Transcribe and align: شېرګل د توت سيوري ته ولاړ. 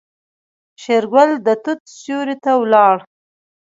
شېرګل 0.81 1.31
د 1.45 1.47
توت 1.63 1.79
سيوري 1.97 2.35
ته 2.43 2.51
ولاړ. 2.61 2.95